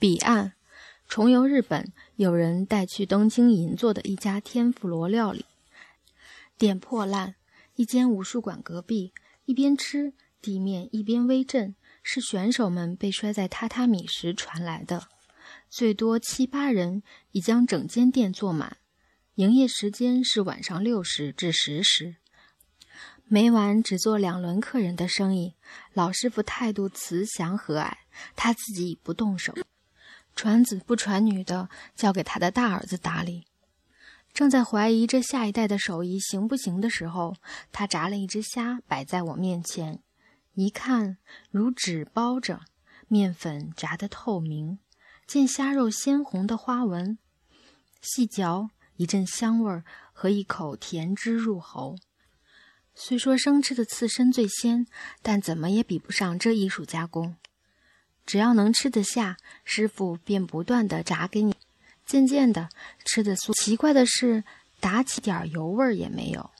[0.00, 0.54] 彼岸，
[1.06, 5.44] 重游日本，有人带去东京银座的一家天妇罗料理
[6.56, 7.34] 店破烂，
[7.74, 9.12] 一间武术馆隔壁，
[9.44, 15.08] 一边吃地面一边微震，是选手们被摔在榻榻米时传来的。
[15.68, 18.78] 最多七八人已将整间店坐满，
[19.34, 22.16] 营业时间是晚上六时至十时。
[23.26, 25.56] 每晚只做两轮客人的生意，
[25.92, 27.92] 老师傅态度慈祥和蔼，
[28.34, 29.54] 他自己不动手，
[30.34, 33.44] 传子不传女的交给他的大儿子打理。
[34.32, 37.34] 正在怀疑这下一代的手艺行不行的时候，
[37.72, 40.00] 他炸了一只虾摆在我面前，
[40.54, 41.18] 一看
[41.50, 42.60] 如纸包着，
[43.08, 44.78] 面粉炸得透明，
[45.26, 47.18] 见虾肉鲜红的花纹，
[48.00, 51.96] 细嚼一阵香味儿和一口甜汁入喉。
[52.94, 54.86] 虽说生吃的刺身最鲜，
[55.22, 57.34] 但怎么也比不上这艺术加工。
[58.26, 61.54] 只要能吃得下，师傅便不断的炸给你。
[62.06, 62.68] 渐渐的，
[63.04, 63.52] 吃的酥。
[63.54, 64.44] 奇怪的是，
[64.80, 66.50] 打起点油味儿也没有。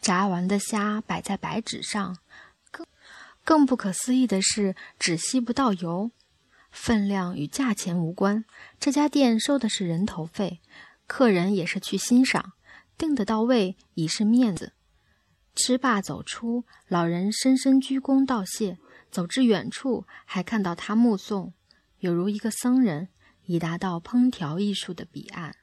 [0.00, 2.18] 炸完的虾摆在白纸上，
[2.70, 2.86] 更
[3.44, 6.10] 更不可思议的是，只吸不到油。
[6.70, 8.44] 分量与价钱无关，
[8.78, 10.60] 这家店收的是人头费，
[11.06, 12.52] 客人也是去欣赏，
[12.96, 14.72] 订得到位已是面子。
[15.54, 18.78] 吃罢走出，老人深深鞠躬道谢，
[19.18, 21.52] 走至远处还看到他目送，
[21.98, 23.08] 有如一个僧人，
[23.46, 25.56] 已达到烹调艺术的彼岸。